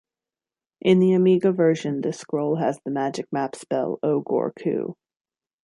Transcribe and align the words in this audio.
In 0.81 0.97
the 0.97 1.13
Amiga 1.13 1.51
version, 1.51 2.01
this 2.01 2.17
scroll 2.17 2.55
has 2.55 2.79
the 2.83 2.89
magic 2.89 3.31
map 3.31 3.55
spell 3.55 3.99
"Oh 4.01 4.21
Gor 4.21 4.51
Ku". 4.51 4.95